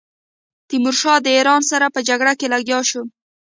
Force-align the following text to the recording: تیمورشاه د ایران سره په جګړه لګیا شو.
تیمورشاه 0.69 1.19
د 1.25 1.27
ایران 1.37 1.61
سره 1.71 1.85
په 1.93 1.99
جګړه 2.07 2.33
لګیا 2.53 2.79
شو. 2.89 3.03